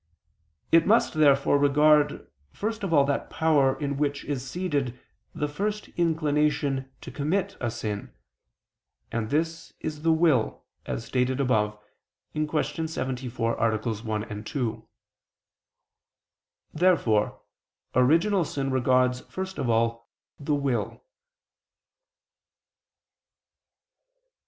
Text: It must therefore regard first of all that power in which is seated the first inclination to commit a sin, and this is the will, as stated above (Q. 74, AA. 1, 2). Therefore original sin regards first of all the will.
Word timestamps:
It 0.71 0.87
must 0.87 1.13
therefore 1.13 1.59
regard 1.59 2.25
first 2.51 2.81
of 2.83 2.91
all 2.91 3.05
that 3.05 3.29
power 3.29 3.79
in 3.79 3.97
which 3.97 4.25
is 4.25 4.43
seated 4.49 4.99
the 5.35 5.47
first 5.47 5.89
inclination 5.89 6.91
to 7.01 7.11
commit 7.11 7.55
a 7.61 7.69
sin, 7.69 8.11
and 9.11 9.29
this 9.29 9.73
is 9.79 10.01
the 10.01 10.11
will, 10.11 10.65
as 10.87 11.05
stated 11.05 11.39
above 11.39 11.77
(Q. 12.33 12.47
74, 12.87 13.61
AA. 13.61 13.77
1, 13.77 14.43
2). 14.43 14.87
Therefore 16.73 17.41
original 17.93 18.43
sin 18.43 18.71
regards 18.71 19.19
first 19.29 19.59
of 19.59 19.69
all 19.69 20.09
the 20.39 20.55
will. 20.55 21.03